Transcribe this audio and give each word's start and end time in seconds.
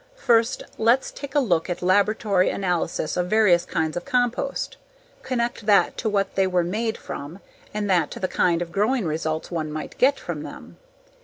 First, 0.15 0.63
lets 0.79 1.11
take 1.11 1.35
a 1.35 1.39
look 1.39 1.69
at 1.69 1.83
laboratory 1.83 2.49
analyses 2.49 3.15
of 3.17 3.27
various 3.29 3.65
kinds 3.65 3.95
of 3.95 4.03
compost, 4.03 4.77
connect 5.21 5.67
that 5.67 5.95
to 5.97 6.09
what 6.09 6.33
they 6.33 6.47
were 6.47 6.63
made 6.63 6.97
from 6.97 7.39
and 7.71 7.87
that 7.87 8.09
to 8.09 8.19
the 8.19 8.27
kind 8.27 8.63
of 8.63 8.71
growing 8.71 9.05
results 9.05 9.51
one 9.51 9.71
might 9.71 9.99
get 9.99 10.19
from 10.19 10.41
them. 10.41 10.77